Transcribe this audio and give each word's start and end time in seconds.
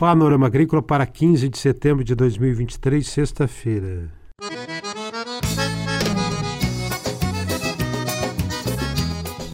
Panorama 0.00 0.46
Agrícola 0.46 0.80
para 0.80 1.04
15 1.04 1.46
de 1.50 1.58
setembro 1.58 2.02
de 2.02 2.14
2023, 2.14 3.06
sexta-feira. 3.06 4.08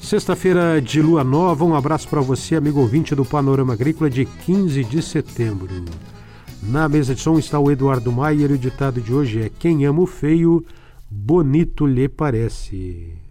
Sexta-feira 0.01 0.81
de 0.81 1.03
lua 1.03 1.25
nova, 1.25 1.65
um 1.65 1.75
abraço 1.75 2.09
para 2.09 2.21
você, 2.21 2.55
amigo 2.55 2.79
ouvinte 2.79 3.13
do 3.13 3.25
Panorama 3.25 3.73
Agrícola 3.73 4.09
de 4.09 4.25
15 4.25 4.85
de 4.85 5.03
setembro. 5.03 5.85
Na 6.63 6.89
mesa 6.89 7.13
de 7.13 7.21
som 7.21 7.41
está 7.41 7.59
o 7.59 7.69
Eduardo 7.69 8.13
Maier 8.13 8.53
e 8.53 8.55
o 8.55 8.59
ditado 8.59 9.01
de 9.01 9.13
hoje 9.13 9.43
é: 9.43 9.49
Quem 9.49 9.85
ama 9.85 10.03
o 10.03 10.07
feio, 10.07 10.65
bonito 11.11 11.85
lhe 11.85 12.09
parece. 12.09 13.26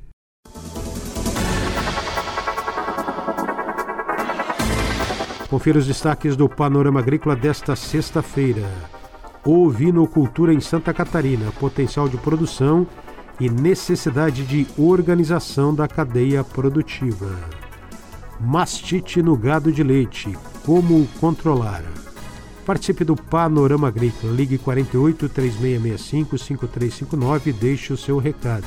Confira 5.49 5.77
os 5.77 5.85
destaques 5.85 6.35
do 6.35 6.49
Panorama 6.49 6.99
Agrícola 6.99 7.35
desta 7.35 7.75
sexta-feira. 7.75 8.67
Ovinocultura 9.43 10.53
em 10.53 10.59
Santa 10.59 10.93
Catarina, 10.93 11.51
potencial 11.59 12.09
de 12.09 12.17
produção 12.17 12.87
e 13.39 13.49
necessidade 13.49 14.43
de 14.43 14.67
organização 14.77 15.73
da 15.73 15.87
cadeia 15.87 16.43
produtiva. 16.43 17.29
Mastite 18.39 19.21
no 19.21 19.37
gado 19.37 19.71
de 19.71 19.83
leite, 19.83 20.35
como 20.65 21.07
controlar? 21.19 21.83
Participe 22.65 23.05
do 23.05 23.15
Panorama 23.15 23.87
Agrícola. 23.87 24.33
Ligue 24.33 24.57
48 24.57 25.29
3665 25.29 26.39
5359 26.39 27.51
e 27.51 27.53
deixe 27.53 27.93
o 27.93 27.97
seu 27.97 28.17
recado. 28.17 28.65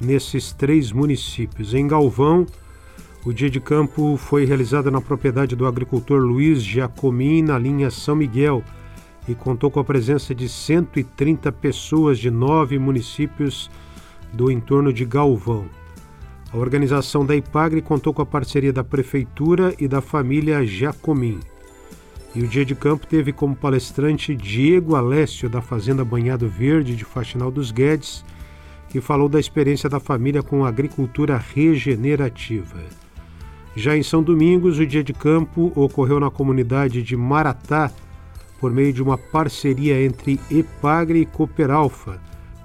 nesses 0.00 0.50
três 0.50 0.92
municípios. 0.92 1.74
Em 1.74 1.86
Galvão, 1.86 2.46
o 3.24 3.32
dia 3.32 3.50
de 3.50 3.60
campo 3.60 4.16
foi 4.16 4.46
realizado 4.46 4.90
na 4.90 5.00
propriedade 5.00 5.54
do 5.54 5.66
agricultor 5.66 6.20
Luiz 6.20 6.64
Giacomin, 6.64 7.42
na 7.42 7.58
linha 7.58 7.90
São 7.90 8.16
Miguel, 8.16 8.64
e 9.28 9.34
contou 9.34 9.70
com 9.70 9.78
a 9.78 9.84
presença 9.84 10.34
de 10.34 10.48
130 10.48 11.52
pessoas 11.52 12.18
de 12.18 12.30
nove 12.30 12.78
municípios 12.78 13.70
do 14.32 14.50
entorno 14.50 14.90
de 14.90 15.04
Galvão. 15.04 15.81
A 16.52 16.58
organização 16.58 17.24
da 17.24 17.34
IPAGRE 17.34 17.80
contou 17.80 18.12
com 18.12 18.20
a 18.20 18.26
parceria 18.26 18.74
da 18.74 18.84
Prefeitura 18.84 19.74
e 19.78 19.88
da 19.88 20.02
família 20.02 20.66
Jacomim. 20.66 21.40
E 22.34 22.42
o 22.42 22.46
dia 22.46 22.62
de 22.62 22.74
campo 22.74 23.06
teve 23.06 23.32
como 23.32 23.56
palestrante 23.56 24.36
Diego 24.36 24.94
Alessio, 24.94 25.48
da 25.48 25.62
Fazenda 25.62 26.04
Banhado 26.04 26.46
Verde 26.46 26.94
de 26.94 27.06
Faxinal 27.06 27.50
dos 27.50 27.70
Guedes, 27.70 28.22
que 28.90 29.00
falou 29.00 29.30
da 29.30 29.40
experiência 29.40 29.88
da 29.88 29.98
família 29.98 30.42
com 30.42 30.62
a 30.62 30.68
agricultura 30.68 31.38
regenerativa. 31.38 32.80
Já 33.74 33.96
em 33.96 34.02
São 34.02 34.22
Domingos, 34.22 34.78
o 34.78 34.86
dia 34.86 35.02
de 35.02 35.14
campo 35.14 35.72
ocorreu 35.74 36.20
na 36.20 36.30
comunidade 36.30 37.02
de 37.02 37.16
Maratá, 37.16 37.90
por 38.60 38.70
meio 38.70 38.92
de 38.92 39.02
uma 39.02 39.16
parceria 39.16 40.04
entre 40.04 40.38
EPAGRE 40.50 41.22
e 41.22 41.26
Cooperalfa, 41.26 42.20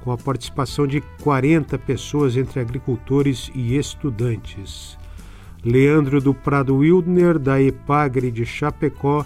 com 0.07 0.13
a 0.13 0.17
participação 0.17 0.87
de 0.87 1.01
40 1.21 1.77
pessoas 1.79 2.37
entre 2.37 2.61
agricultores 2.61 3.51
e 3.53 3.75
estudantes. 3.75 4.97
Leandro 5.65 6.21
do 6.21 6.33
Prado 6.33 6.77
Wildner, 6.77 7.37
da 7.37 7.61
Epagre 7.61 8.31
de 8.31 8.45
Chapecó, 8.45 9.25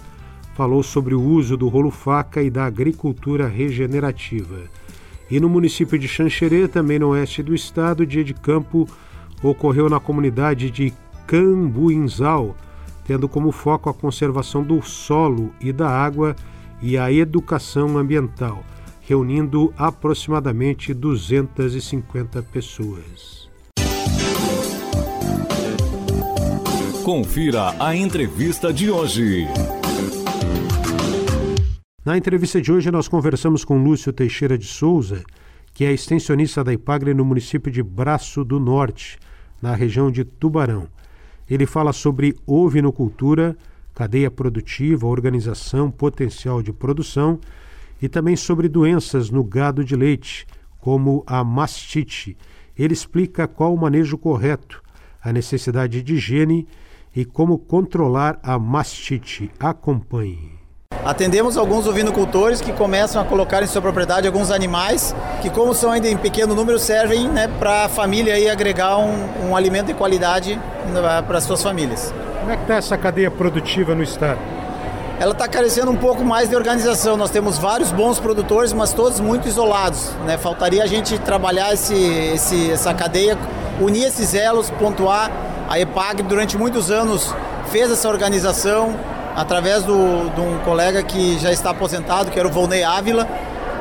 falou 0.54 0.82
sobre 0.82 1.14
o 1.14 1.22
uso 1.22 1.56
do 1.56 1.68
rolo-faca 1.68 2.42
e 2.42 2.50
da 2.50 2.66
agricultura 2.66 3.46
regenerativa. 3.46 4.58
E 5.30 5.38
no 5.38 5.48
município 5.48 5.96
de 5.96 6.08
Xanxerê, 6.08 6.66
também 6.66 6.98
no 6.98 7.10
oeste 7.10 7.44
do 7.44 7.54
estado, 7.54 8.04
dia 8.04 8.24
de 8.24 8.34
campo 8.34 8.88
ocorreu 9.40 9.88
na 9.88 10.00
comunidade 10.00 10.68
de 10.68 10.92
Cambuinzal, 11.28 12.56
tendo 13.04 13.28
como 13.28 13.52
foco 13.52 13.88
a 13.88 13.94
conservação 13.94 14.64
do 14.64 14.82
solo 14.82 15.54
e 15.60 15.72
da 15.72 15.88
água 15.88 16.34
e 16.82 16.98
a 16.98 17.12
educação 17.12 17.96
ambiental 17.96 18.64
reunindo 19.02 19.74
aproximadamente 19.76 20.94
250 20.94 22.42
pessoas. 22.44 23.50
Confira 27.04 27.74
a 27.84 27.96
entrevista 27.96 28.72
de 28.72 28.88
hoje. 28.88 29.46
Na 32.04 32.16
entrevista 32.16 32.60
de 32.60 32.72
hoje, 32.72 32.90
nós 32.92 33.08
conversamos 33.08 33.64
com 33.64 33.82
Lúcio 33.82 34.12
Teixeira 34.12 34.56
de 34.56 34.66
Souza, 34.66 35.24
que 35.74 35.84
é 35.84 35.92
extensionista 35.92 36.62
da 36.62 36.72
IPAGRE 36.72 37.12
no 37.12 37.24
município 37.24 37.72
de 37.72 37.82
Braço 37.82 38.44
do 38.44 38.60
Norte, 38.60 39.18
na 39.60 39.74
região 39.74 40.10
de 40.12 40.24
Tubarão. 40.24 40.88
Ele 41.50 41.66
fala 41.66 41.92
sobre 41.92 42.36
ovinocultura, 42.46 43.56
cadeia 43.94 44.30
produtiva, 44.30 45.06
organização, 45.06 45.90
potencial 45.90 46.62
de 46.62 46.72
produção 46.72 47.40
e 48.02 48.08
também 48.08 48.34
sobre 48.34 48.68
doenças 48.68 49.30
no 49.30 49.44
gado 49.44 49.84
de 49.84 49.94
leite, 49.94 50.44
como 50.80 51.22
a 51.24 51.44
mastite. 51.44 52.36
Ele 52.76 52.92
explica 52.92 53.46
qual 53.46 53.72
o 53.72 53.80
manejo 53.80 54.18
correto, 54.18 54.82
a 55.22 55.32
necessidade 55.32 56.02
de 56.02 56.14
higiene 56.14 56.66
e 57.14 57.24
como 57.24 57.56
controlar 57.56 58.40
a 58.42 58.58
mastite. 58.58 59.48
Acompanhe. 59.60 60.60
Atendemos 61.04 61.56
alguns 61.56 61.86
ovinocultores 61.86 62.60
que 62.60 62.72
começam 62.72 63.22
a 63.22 63.24
colocar 63.24 63.62
em 63.62 63.66
sua 63.66 63.80
propriedade 63.80 64.26
alguns 64.26 64.50
animais 64.50 65.14
que, 65.40 65.48
como 65.48 65.72
são 65.74 65.90
ainda 65.90 66.08
em 66.08 66.16
pequeno 66.16 66.54
número, 66.54 66.78
servem 66.78 67.28
né, 67.28 67.48
para 67.58 67.84
a 67.84 67.88
família 67.88 68.34
aí 68.34 68.48
agregar 68.48 68.98
um, 68.98 69.48
um 69.48 69.56
alimento 69.56 69.86
de 69.86 69.94
qualidade 69.94 70.56
né, 70.56 71.22
para 71.26 71.38
as 71.38 71.44
suas 71.44 71.62
famílias. 71.62 72.12
Como 72.40 72.50
é 72.50 72.56
que 72.56 72.62
está 72.62 72.74
essa 72.74 72.96
cadeia 72.96 73.30
produtiva 73.30 73.94
no 73.94 74.02
estado? 74.02 74.40
Ela 75.22 75.30
está 75.30 75.46
carecendo 75.46 75.88
um 75.88 75.96
pouco 75.96 76.24
mais 76.24 76.48
de 76.48 76.56
organização. 76.56 77.16
Nós 77.16 77.30
temos 77.30 77.56
vários 77.56 77.92
bons 77.92 78.18
produtores, 78.18 78.72
mas 78.72 78.92
todos 78.92 79.20
muito 79.20 79.46
isolados. 79.46 80.10
Né? 80.26 80.36
Faltaria 80.36 80.82
a 80.82 80.86
gente 80.88 81.16
trabalhar 81.16 81.72
esse, 81.72 81.94
esse, 81.94 82.72
essa 82.72 82.92
cadeia, 82.92 83.38
unir 83.80 84.02
esses 84.02 84.34
elos, 84.34 84.68
pontuar. 84.70 85.30
A 85.68 85.78
EPAG 85.78 86.24
durante 86.24 86.58
muitos 86.58 86.90
anos 86.90 87.32
fez 87.70 87.88
essa 87.88 88.08
organização 88.08 88.96
através 89.36 89.84
do, 89.84 90.28
de 90.34 90.40
um 90.40 90.58
colega 90.64 91.04
que 91.04 91.38
já 91.38 91.52
está 91.52 91.70
aposentado, 91.70 92.28
que 92.28 92.36
era 92.36 92.48
o 92.48 92.50
Volney 92.50 92.82
Ávila. 92.82 93.28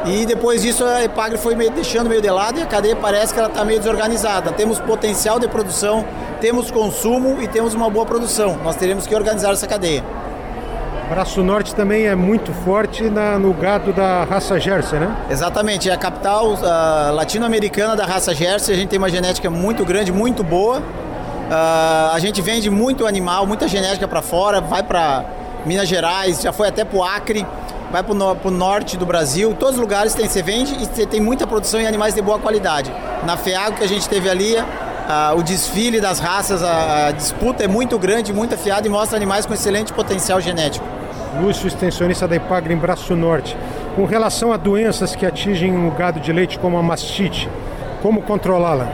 E 0.05 0.27
depois 0.27 0.61
disso 0.61 0.85
a 0.85 1.03
EPAGRE 1.03 1.39
foi 1.39 1.55
meio, 1.55 1.71
deixando 1.71 2.07
meio 2.07 2.21
de 2.21 2.29
lado 2.29 2.59
e 2.59 2.61
a 2.61 2.67
cadeia 2.67 2.95
parece 2.95 3.33
que 3.33 3.39
ela 3.39 3.49
está 3.49 3.65
meio 3.65 3.79
desorganizada. 3.79 4.51
Temos 4.51 4.79
potencial 4.79 5.39
de 5.39 5.47
produção, 5.47 6.05
temos 6.39 6.69
consumo 6.69 7.41
e 7.41 7.47
temos 7.47 7.73
uma 7.73 7.89
boa 7.89 8.05
produção. 8.05 8.59
Nós 8.63 8.75
teremos 8.75 9.07
que 9.07 9.15
organizar 9.15 9.51
essa 9.53 9.65
cadeia. 9.65 10.03
Braço 11.11 11.43
Norte 11.43 11.75
também 11.75 12.07
é 12.07 12.15
muito 12.15 12.53
forte 12.53 13.03
na, 13.03 13.37
no 13.37 13.53
gado 13.53 13.91
da 13.91 14.23
raça 14.23 14.57
Jersey, 14.57 14.97
né? 14.97 15.13
Exatamente, 15.29 15.89
é 15.89 15.93
a 15.93 15.97
capital 15.97 16.53
uh, 16.53 17.13
latino-americana 17.13 17.97
da 17.97 18.05
raça 18.05 18.33
Jersey. 18.33 18.73
A 18.73 18.77
gente 18.77 18.87
tem 18.87 18.97
uma 18.97 19.09
genética 19.09 19.49
muito 19.49 19.83
grande, 19.83 20.09
muito 20.09 20.41
boa. 20.41 20.79
Uh, 20.79 22.13
a 22.13 22.17
gente 22.17 22.41
vende 22.41 22.69
muito 22.69 23.05
animal, 23.05 23.45
muita 23.45 23.67
genética 23.67 24.07
para 24.07 24.21
fora, 24.21 24.61
vai 24.61 24.83
para 24.83 25.25
Minas 25.65 25.89
Gerais, 25.89 26.41
já 26.41 26.53
foi 26.53 26.69
até 26.69 26.85
para 26.85 26.97
o 26.97 27.03
Acre. 27.03 27.45
vai 27.91 28.01
para 28.01 28.47
o 28.47 28.51
norte 28.51 28.95
do 28.95 29.05
Brasil, 29.05 29.53
todos 29.59 29.75
os 29.75 29.81
lugares 29.81 30.13
tem, 30.13 30.29
você 30.29 30.41
vende 30.41 30.75
e 30.75 30.85
você 30.85 31.05
tem 31.05 31.19
muita 31.19 31.45
produção 31.45 31.81
em 31.81 31.87
animais 31.87 32.15
de 32.15 32.21
boa 32.21 32.39
qualidade. 32.39 32.89
Na 33.25 33.35
FEAGO 33.35 33.75
que 33.75 33.83
a 33.83 33.87
gente 33.87 34.07
teve 34.07 34.29
ali, 34.29 34.55
o 35.35 35.43
desfile 35.43 35.99
das 35.99 36.19
raças, 36.19 36.63
a, 36.63 37.07
a, 37.07 37.11
disputa 37.11 37.65
é 37.65 37.67
muito 37.67 37.99
grande, 37.99 38.31
muito 38.31 38.55
afiada 38.55 38.87
e 38.87 38.89
mostra 38.89 39.17
animais 39.17 39.45
com 39.45 39.53
excelente 39.53 39.91
potencial 39.91 40.39
genético. 40.39 41.00
Lúcio, 41.39 41.67
extensionista 41.67 42.27
da 42.27 42.35
Ipagre 42.35 42.73
em 42.73 42.77
Braço 42.77 43.15
Norte. 43.15 43.55
Com 43.95 44.05
relação 44.05 44.51
a 44.51 44.57
doenças 44.57 45.15
que 45.15 45.25
atingem 45.25 45.87
o 45.87 45.91
gado 45.91 46.19
de 46.19 46.31
leite, 46.33 46.59
como 46.59 46.77
a 46.77 46.83
mastite, 46.83 47.49
como 48.01 48.21
controlá-la? 48.21 48.89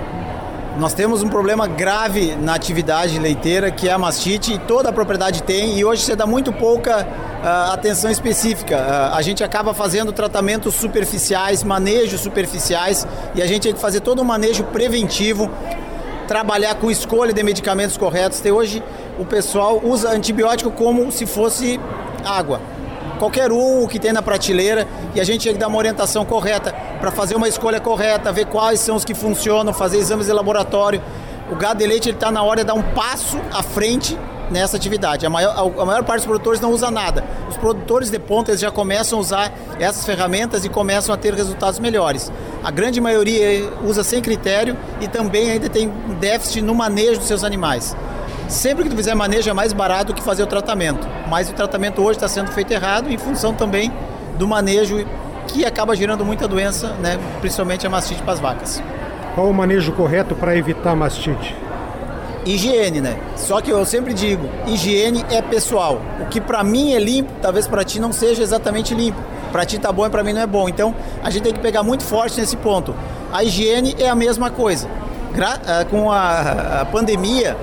Nós 0.77 0.93
temos 0.93 1.23
um 1.23 1.29
problema 1.29 1.67
grave 1.67 2.35
na 2.35 2.53
atividade 2.53 3.17
leiteira, 3.17 3.71
que 3.71 3.89
é 3.89 3.91
a 3.91 3.97
mastite, 3.97 4.53
e 4.53 4.59
toda 4.59 4.89
a 4.89 4.93
propriedade 4.93 5.41
tem, 5.41 5.79
e 5.79 5.83
hoje 5.83 6.03
você 6.03 6.15
dá 6.15 6.27
muito 6.27 6.53
pouca 6.53 7.01
uh, 7.01 7.73
atenção 7.73 8.11
específica. 8.11 8.77
Uh, 8.77 9.15
a 9.15 9.21
gente 9.23 9.43
acaba 9.43 9.73
fazendo 9.73 10.11
tratamentos 10.11 10.75
superficiais, 10.75 11.63
manejos 11.63 12.21
superficiais, 12.21 13.07
e 13.33 13.41
a 13.41 13.47
gente 13.47 13.63
tem 13.63 13.73
que 13.73 13.79
fazer 13.79 14.01
todo 14.01 14.21
um 14.21 14.25
manejo 14.25 14.65
preventivo, 14.65 15.49
trabalhar 16.27 16.75
com 16.75 16.91
escolha 16.91 17.33
de 17.33 17.41
medicamentos 17.41 17.97
corretos. 17.97 18.39
Até 18.39 18.51
hoje 18.51 18.83
o 19.17 19.25
pessoal 19.25 19.81
usa 19.83 20.11
antibiótico 20.11 20.69
como 20.69 21.11
se 21.11 21.25
fosse 21.25 21.79
água 22.27 22.59
qualquer 23.17 23.51
um 23.51 23.85
que 23.87 23.99
tem 23.99 24.13
na 24.13 24.21
prateleira 24.21 24.87
e 25.13 25.19
a 25.19 25.23
gente 25.23 25.43
tem 25.43 25.53
que 25.53 25.59
dar 25.59 25.67
uma 25.67 25.77
orientação 25.77 26.23
correta 26.23 26.73
para 26.99 27.11
fazer 27.11 27.35
uma 27.35 27.47
escolha 27.47 27.79
correta, 27.79 28.31
ver 28.31 28.45
quais 28.45 28.79
são 28.79 28.95
os 28.95 29.03
que 29.03 29.13
funcionam, 29.13 29.73
fazer 29.73 29.97
exames 29.97 30.27
de 30.27 30.33
laboratório. 30.33 31.01
O 31.51 31.55
gado 31.55 31.79
de 31.79 31.87
leite 31.87 32.09
está 32.09 32.31
na 32.31 32.43
hora 32.43 32.61
de 32.61 32.67
dar 32.67 32.73
um 32.73 32.81
passo 32.81 33.39
à 33.51 33.63
frente 33.63 34.17
nessa 34.51 34.77
atividade. 34.77 35.25
A 35.25 35.29
maior, 35.29 35.73
a 35.79 35.85
maior 35.85 36.03
parte 36.03 36.19
dos 36.19 36.25
produtores 36.25 36.59
não 36.59 36.71
usa 36.71 36.89
nada. 36.89 37.23
Os 37.49 37.57
produtores 37.57 38.09
de 38.09 38.19
ponta 38.19 38.55
já 38.55 38.71
começam 38.71 39.17
a 39.17 39.21
usar 39.21 39.53
essas 39.79 40.05
ferramentas 40.05 40.63
e 40.65 40.69
começam 40.69 41.13
a 41.13 41.17
ter 41.17 41.33
resultados 41.33 41.79
melhores. 41.79 42.31
A 42.63 42.71
grande 42.71 42.99
maioria 42.99 43.69
usa 43.83 44.03
sem 44.03 44.21
critério 44.21 44.77
e 45.01 45.07
também 45.07 45.51
ainda 45.51 45.69
tem 45.69 45.91
déficit 46.19 46.61
no 46.61 46.75
manejo 46.75 47.19
dos 47.19 47.27
seus 47.27 47.43
animais. 47.43 47.95
Sempre 48.47 48.85
que 48.85 48.89
tu 48.89 48.95
fizer 48.95 49.13
manejo 49.13 49.49
é 49.49 49.53
mais 49.53 49.73
barato 49.73 50.13
que 50.13 50.21
fazer 50.21 50.43
o 50.43 50.47
tratamento, 50.47 51.05
mas 51.27 51.49
o 51.49 51.53
tratamento 51.53 52.01
hoje 52.01 52.17
está 52.17 52.29
sendo 52.29 52.49
feito 52.51 52.71
errado 52.71 53.11
em 53.11 53.17
função 53.17 53.53
também 53.53 53.91
do 54.37 54.47
manejo 54.47 55.05
que 55.47 55.65
acaba 55.65 55.95
gerando 55.95 56.23
muita 56.23 56.47
doença, 56.47 56.93
né, 57.01 57.19
principalmente 57.41 57.85
a 57.85 57.89
mastite 57.89 58.21
para 58.21 58.33
as 58.33 58.39
vacas. 58.39 58.81
Qual 59.35 59.49
o 59.49 59.53
manejo 59.53 59.91
correto 59.91 60.33
para 60.33 60.55
evitar 60.55 60.95
mastite? 60.95 61.55
Higiene, 62.45 63.01
né? 63.01 63.17
Só 63.35 63.59
que 63.59 63.69
eu 63.69 63.85
sempre 63.85 64.13
digo, 64.13 64.49
higiene 64.65 65.25
é 65.29 65.41
pessoal. 65.41 66.01
O 66.21 66.27
que 66.27 66.39
para 66.39 66.63
mim 66.63 66.93
é 66.93 66.99
limpo, 66.99 67.29
talvez 67.41 67.67
para 67.67 67.83
ti 67.83 67.99
não 67.99 68.13
seja 68.13 68.41
exatamente 68.41 68.95
limpo. 68.95 69.19
Para 69.51 69.65
ti 69.65 69.77
tá 69.77 69.91
bom 69.91 70.05
e 70.05 70.09
para 70.09 70.23
mim 70.23 70.31
não 70.31 70.41
é 70.41 70.47
bom. 70.47 70.69
Então, 70.69 70.95
a 71.21 71.29
gente 71.29 71.43
tem 71.43 71.53
que 71.53 71.59
pegar 71.59 71.83
muito 71.83 72.03
forte 72.03 72.39
nesse 72.39 72.55
ponto. 72.55 72.95
A 73.33 73.43
higiene 73.43 73.95
é 73.99 74.07
a 74.07 74.15
mesma 74.15 74.49
coisa. 74.49 74.87
Gra 75.33 75.59
ah, 75.67 75.85
com 75.85 76.09
a, 76.09 76.81
a 76.81 76.85
pandemia, 76.85 77.57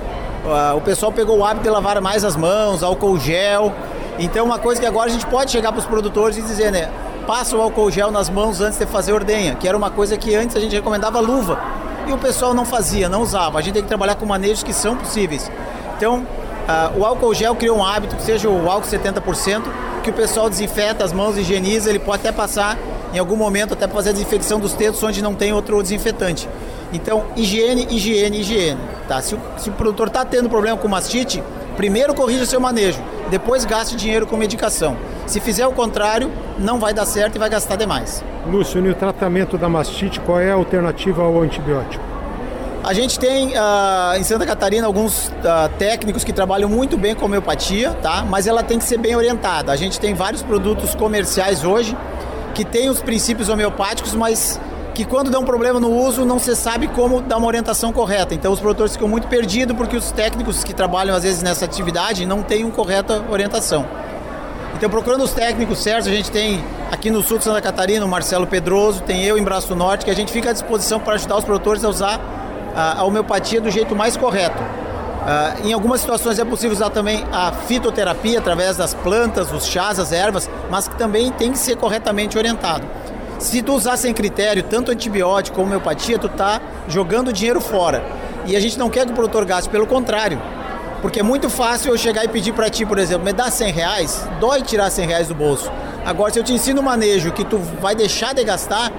o 0.75 0.81
pessoal 0.81 1.11
pegou 1.11 1.39
o 1.39 1.45
hábito 1.45 1.63
de 1.63 1.69
lavar 1.69 1.99
mais 2.01 2.23
as 2.23 2.35
mãos, 2.35 2.83
álcool 2.83 3.19
gel. 3.19 3.73
Então, 4.17 4.45
uma 4.45 4.59
coisa 4.59 4.79
que 4.79 4.87
agora 4.87 5.09
a 5.09 5.13
gente 5.13 5.25
pode 5.25 5.51
chegar 5.51 5.71
para 5.71 5.79
os 5.79 5.85
produtores 5.85 6.37
e 6.37 6.41
dizer, 6.41 6.71
né? 6.71 6.89
Passa 7.27 7.57
o 7.57 7.61
álcool 7.61 7.89
gel 7.91 8.11
nas 8.11 8.29
mãos 8.29 8.61
antes 8.61 8.77
de 8.77 8.85
fazer 8.85 9.11
ordenha, 9.11 9.55
que 9.55 9.67
era 9.67 9.75
uma 9.75 9.89
coisa 9.89 10.15
que 10.17 10.35
antes 10.35 10.55
a 10.55 10.59
gente 10.59 10.75
recomendava 10.75 11.19
luva. 11.19 11.59
E 12.07 12.13
o 12.13 12.17
pessoal 12.17 12.53
não 12.53 12.65
fazia, 12.65 13.09
não 13.09 13.21
usava. 13.21 13.57
A 13.57 13.61
gente 13.61 13.73
tem 13.73 13.81
que 13.81 13.87
trabalhar 13.87 14.15
com 14.15 14.25
manejos 14.25 14.63
que 14.63 14.71
são 14.71 14.95
possíveis. 14.95 15.51
Então, 15.97 16.19
uh, 16.19 16.99
o 16.99 17.05
álcool 17.05 17.33
gel 17.33 17.55
criou 17.55 17.77
um 17.77 17.83
hábito 17.83 18.15
que 18.15 18.21
seja 18.21 18.47
o 18.47 18.69
álcool 18.69 18.87
70%, 18.87 19.63
que 20.03 20.11
o 20.11 20.13
pessoal 20.13 20.49
desinfeta 20.49 21.03
as 21.03 21.11
mãos, 21.11 21.35
higieniza, 21.35 21.89
ele 21.89 21.99
pode 21.99 22.21
até 22.21 22.31
passar 22.31 22.77
em 23.11 23.17
algum 23.17 23.35
momento 23.35 23.73
até 23.73 23.87
fazer 23.87 24.09
a 24.09 24.13
desinfecção 24.13 24.59
dos 24.59 24.73
dedos 24.73 25.01
onde 25.01 25.21
não 25.21 25.33
tem 25.33 25.51
outro 25.51 25.81
desinfetante. 25.81 26.47
Então, 26.93 27.25
higiene, 27.35 27.87
higiene, 27.89 28.39
higiene. 28.39 28.79
Tá? 29.07 29.21
Se, 29.21 29.35
o, 29.35 29.39
se 29.57 29.69
o 29.69 29.73
produtor 29.73 30.07
está 30.07 30.23
tendo 30.25 30.49
problema 30.49 30.77
com 30.77 30.87
mastite, 30.87 31.43
primeiro 31.75 32.13
corrija 32.13 32.45
seu 32.45 32.59
manejo, 32.59 33.01
depois 33.29 33.65
gaste 33.65 33.95
dinheiro 33.95 34.25
com 34.25 34.37
medicação. 34.37 34.95
Se 35.25 35.39
fizer 35.39 35.65
o 35.67 35.71
contrário, 35.71 36.31
não 36.57 36.79
vai 36.79 36.93
dar 36.93 37.05
certo 37.05 37.35
e 37.35 37.39
vai 37.39 37.49
gastar 37.49 37.75
demais. 37.75 38.23
Lúcio, 38.47 38.81
no 38.81 38.93
tratamento 38.93 39.57
da 39.57 39.67
mastite, 39.67 40.19
qual 40.19 40.39
é 40.39 40.51
a 40.51 40.55
alternativa 40.55 41.23
ao 41.23 41.41
antibiótico? 41.41 42.03
A 42.83 42.93
gente 42.93 43.17
tem 43.17 43.47
uh, 43.47 44.15
em 44.15 44.23
Santa 44.23 44.45
Catarina 44.45 44.85
alguns 44.85 45.29
uh, 45.29 45.33
técnicos 45.79 46.23
que 46.23 46.31
trabalham 46.31 46.69
muito 46.69 46.95
bem 46.95 47.15
com 47.15 47.25
homeopatia, 47.25 47.97
tá? 47.99 48.23
mas 48.29 48.45
ela 48.45 48.61
tem 48.61 48.77
que 48.77 48.85
ser 48.85 48.99
bem 48.99 49.15
orientada. 49.15 49.71
A 49.71 49.75
gente 49.75 49.99
tem 49.99 50.13
vários 50.13 50.43
produtos 50.43 50.93
comerciais 50.93 51.63
hoje 51.63 51.97
que 52.53 52.63
têm 52.63 52.87
os 52.87 53.01
princípios 53.01 53.49
homeopáticos, 53.49 54.13
mas 54.13 54.61
que 54.95 55.03
quando 55.03 55.29
dá 55.29 55.37
um 55.37 55.43
problema 55.43 55.77
no 55.77 55.91
uso, 55.91 56.23
não 56.23 56.39
se 56.39 56.55
sabe 56.55 56.87
como 56.87 57.21
dar 57.21 57.35
uma 57.35 57.47
orientação 57.47 57.91
correta. 57.91 58.33
Então 58.33 58.53
os 58.53 58.61
produtores 58.61 58.93
ficam 58.93 59.09
muito 59.09 59.27
perdidos 59.27 59.75
porque 59.75 59.97
os 59.97 60.09
técnicos 60.09 60.63
que 60.63 60.73
trabalham 60.73 61.13
às 61.13 61.23
vezes 61.23 61.43
nessa 61.43 61.65
atividade 61.65 62.25
não 62.25 62.41
têm 62.41 62.63
uma 62.63 62.71
correta 62.71 63.21
orientação. 63.29 63.85
Então 64.73 64.89
procurando 64.89 65.23
os 65.23 65.33
técnicos 65.33 65.79
certos, 65.79 66.07
a 66.07 66.11
gente 66.11 66.31
tem 66.31 66.63
aqui 66.89 67.11
no 67.11 67.21
sul 67.21 67.37
de 67.37 67.43
Santa 67.43 67.61
Catarina 67.61 68.05
o 68.05 68.07
Marcelo 68.07 68.47
Pedroso, 68.47 69.01
tem 69.01 69.21
eu 69.25 69.37
em 69.37 69.43
Braço 69.43 69.75
Norte, 69.75 70.05
que 70.05 70.11
a 70.11 70.15
gente 70.15 70.31
fica 70.31 70.51
à 70.51 70.53
disposição 70.53 70.97
para 70.97 71.15
ajudar 71.15 71.37
os 71.37 71.43
produtores 71.43 71.83
a 71.83 71.89
usar 71.89 72.21
a, 72.73 73.01
a 73.01 73.03
homeopatia 73.03 73.59
do 73.59 73.69
jeito 73.69 73.93
mais 73.93 74.15
correto. 74.15 74.63
Uh, 74.63 75.67
em 75.67 75.73
algumas 75.73 76.01
situações 76.01 76.39
é 76.39 76.45
possível 76.45 76.71
usar 76.71 76.89
também 76.89 77.25
a 77.33 77.51
fitoterapia 77.51 78.39
através 78.39 78.77
das 78.77 78.93
plantas, 78.93 79.51
os 79.51 79.65
chás, 79.65 79.99
as 79.99 80.13
ervas, 80.13 80.49
mas 80.69 80.87
que 80.87 80.95
também 80.95 81.31
tem 81.31 81.51
que 81.51 81.57
ser 81.57 81.75
corretamente 81.75 82.37
orientado. 82.37 82.85
Se 83.39 83.61
tu 83.61 83.73
usar 83.73 83.97
sem 83.97 84.13
critério, 84.13 84.63
tanto 84.63 84.91
antibiótico 84.91 85.55
como 85.55 85.67
homeopatia, 85.67 86.17
tu 86.17 86.29
tá 86.29 86.61
jogando 86.87 87.33
dinheiro 87.33 87.59
fora. 87.59 88.03
E 88.45 88.55
a 88.55 88.59
gente 88.59 88.79
não 88.79 88.89
quer 88.89 89.05
que 89.05 89.11
o 89.11 89.15
produtor 89.15 89.45
gaste, 89.45 89.69
pelo 89.69 89.85
contrário. 89.85 90.41
Porque 91.01 91.19
é 91.19 91.23
muito 91.23 91.49
fácil 91.49 91.91
eu 91.91 91.97
chegar 91.97 92.23
e 92.23 92.27
pedir 92.27 92.53
para 92.53 92.69
ti, 92.69 92.85
por 92.85 92.97
exemplo, 92.97 93.25
me 93.25 93.33
dá 93.33 93.51
100 93.51 93.71
reais, 93.71 94.27
dói 94.39 94.61
tirar 94.61 94.89
100 94.89 95.07
reais 95.07 95.27
do 95.27 95.35
bolso. 95.35 95.71
Agora, 96.05 96.31
se 96.31 96.39
eu 96.39 96.43
te 96.43 96.53
ensino 96.53 96.81
o 96.81 96.83
manejo 96.83 97.31
que 97.31 97.43
tu 97.43 97.57
vai 97.57 97.93
deixar 97.93 98.33
de 98.33 98.43
gastar, 98.43 98.91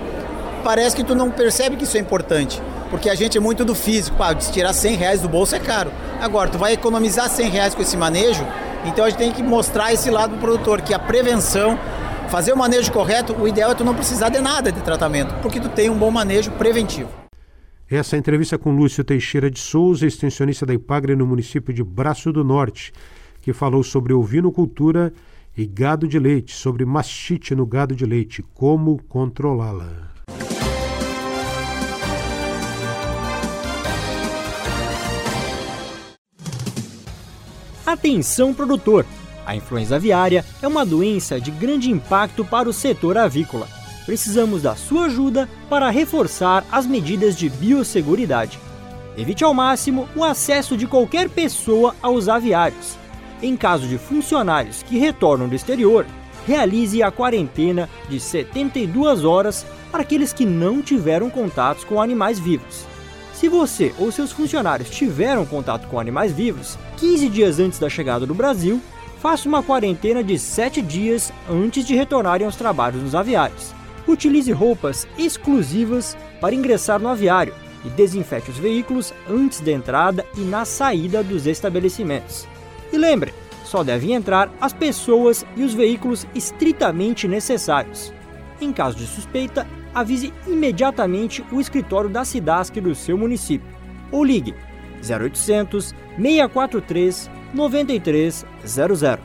parece 0.63 0.95
que 0.95 1.03
tu 1.03 1.15
não 1.15 1.31
percebe 1.31 1.77
que 1.77 1.85
isso 1.85 1.97
é 1.97 2.01
importante. 2.01 2.63
Porque 2.91 3.11
a 3.11 3.15
gente 3.15 3.37
é 3.37 3.41
muito 3.41 3.65
do 3.65 3.75
físico, 3.75 4.17
pá, 4.17 4.35
tirar 4.35 4.73
100 4.73 4.97
reais 4.97 5.21
do 5.21 5.29
bolso 5.29 5.57
é 5.57 5.59
caro. 5.59 5.91
Agora, 6.21 6.49
tu 6.49 6.59
vai 6.59 6.75
economizar 6.75 7.29
100 7.29 7.49
reais 7.49 7.75
com 7.75 7.83
esse 7.83 7.97
manejo, 7.97 8.47
então 8.85 9.05
a 9.05 9.11
gente 9.11 9.19
tem 9.19 9.33
que 9.33 9.43
mostrar 9.43 9.93
esse 9.93 10.11
lado 10.11 10.37
do 10.37 10.41
produtor, 10.41 10.83
que 10.83 10.95
a 10.95 10.99
prevenção 10.99 11.79
fazer 12.29 12.53
o 12.53 12.57
manejo 12.57 12.93
correto, 12.93 13.35
o 13.35 13.47
ideal 13.47 13.71
é 13.71 13.75
tu 13.75 13.85
não 13.85 13.95
precisar 13.95 14.29
de 14.29 14.41
nada 14.41 14.73
de 14.73 14.81
tratamento, 14.81 15.35
porque 15.43 15.61
tu 15.61 15.69
tem 15.69 15.91
um 15.91 15.99
bom 15.99 16.11
manejo 16.11 16.51
preventivo. 16.53 17.09
Essa 17.89 18.17
é 18.17 18.19
entrevista 18.19 18.59
com 18.59 18.75
Lúcio 18.75 19.05
Teixeira 19.05 19.51
de 19.51 19.61
Souza, 19.61 20.07
extensionista 20.07 20.67
da 20.67 20.75
Ipagre 20.75 21.15
no 21.15 21.27
município 21.27 21.73
de 21.73 21.85
Braço 21.85 22.33
do 22.33 22.43
Norte, 22.43 22.93
que 23.41 23.53
falou 23.53 23.83
sobre 23.83 24.13
ovinocultura 24.13 25.13
e 25.57 25.65
gado 25.65 26.09
de 26.09 26.19
leite, 26.19 26.53
sobre 26.55 26.85
mastite 26.85 27.55
no 27.55 27.65
gado 27.65 27.95
de 27.95 28.05
leite, 28.05 28.45
como 28.55 29.01
controlá-la. 29.05 30.11
Atenção 37.87 38.53
produtor! 38.53 39.07
A 39.47 39.55
influenza 39.55 39.95
aviária 39.95 40.45
é 40.61 40.67
uma 40.67 40.85
doença 40.85 41.41
de 41.41 41.53
grande 41.53 41.89
impacto 41.89 42.45
para 42.45 42.69
o 42.69 42.73
setor 42.73 43.17
avícola. 43.17 43.69
Precisamos 44.05 44.63
da 44.63 44.75
sua 44.75 45.07
ajuda 45.07 45.49
para 45.71 45.89
reforçar 45.89 46.65
as 46.71 46.85
medidas 46.85 47.37
de 47.37 47.49
biosseguridade. 47.49 48.59
Evite 49.17 49.45
ao 49.45 49.55
máximo 49.55 50.09
o 50.17 50.25
acesso 50.25 50.77
de 50.77 50.87
qualquer 50.87 51.29
pessoa 51.31 51.95
aos 52.03 52.29
aviários. 52.29 52.99
Em 53.41 53.57
caso 53.57 53.87
de 53.87 53.99
funcionários 53.99 54.83
que 54.83 54.99
retornam 54.99 55.49
do 55.49 55.55
exterior, 55.55 56.05
realize 56.47 57.03
a 57.03 57.11
quarentena 57.11 57.89
de 58.09 58.19
72 58.19 59.25
horas 59.25 59.65
para 59.93 60.03
aqueles 60.03 60.33
que 60.33 60.45
não 60.45 60.83
tiveram 60.83 61.31
contatos 61.31 61.85
com 61.85 62.01
animais 62.01 62.39
vivos. 62.39 62.85
Se 63.33 63.49
você 63.49 63.95
ou 63.99 64.11
seus 64.11 64.33
funcionários 64.33 64.91
tiveram 64.91 65.45
contato 65.45 65.87
com 65.89 66.01
animais 66.01 66.33
vivos 66.33 66.79
15 66.97 67.29
dias 67.29 67.59
antes 67.59 67.79
da 67.79 67.89
chegada 67.89 68.27
do 68.27 68.35
Brasil, 68.35 68.81
faça 69.21 69.49
uma 69.49 69.63
quarentena 69.63 70.23
de 70.23 70.39
7 70.39 70.81
dias 70.83 71.33
antes 71.49 71.85
de 71.85 71.95
retornarem 71.95 72.47
aos 72.47 72.57
trabalhos 72.57 73.03
nos 73.03 73.15
aviários. 73.15 73.75
Utilize 74.07 74.53
roupas 74.53 75.07
exclusivas 75.19 76.17
para 76.41 76.55
ingressar 76.55 77.01
no 77.01 77.09
aviário 77.09 77.55
e 77.85 77.89
desinfete 77.91 78.51
os 78.51 78.59
veículos 78.59 79.13
antes 79.29 79.61
da 79.61 79.73
entrada 79.73 80.25
e 80.37 80.41
na 80.41 80.65
saída 80.65 81.23
dos 81.23 81.47
estabelecimentos. 81.47 82.47
E 82.93 82.99
lembre, 82.99 83.35
só 83.65 83.83
devem 83.83 84.13
entrar 84.13 84.51
as 84.61 84.73
pessoas 84.73 85.45
e 85.57 85.65
os 85.65 85.75
veículos 85.75 86.27
estritamente 86.35 87.27
necessários. 87.27 88.13
Em 88.61 88.73
caso 88.73 88.97
de 88.97 89.07
suspeita, 89.07 89.67
avise 89.95 90.33
imediatamente 90.47 91.45
o 91.51 91.61
escritório 91.61 92.09
da 92.09 92.25
SIDASC 92.25 92.81
do 92.81 92.95
seu 92.95 93.19
município 93.19 93.67
ou 94.13 94.25
ligue 94.25 94.55
0800 95.03 95.95
643 96.17 97.31
9300. 97.57 99.19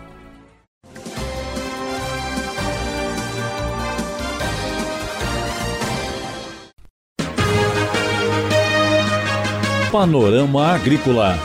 Panorama 9.92 10.68
Agrícola. 10.74 11.38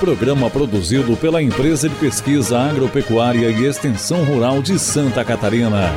Programa 0.00 0.50
produzido 0.50 1.16
pela 1.16 1.40
Empresa 1.40 1.88
de 1.88 1.94
Pesquisa 1.94 2.58
Agropecuária 2.58 3.48
e 3.48 3.64
Extensão 3.64 4.24
Rural 4.24 4.60
de 4.60 4.76
Santa 4.76 5.24
Catarina. 5.24 5.92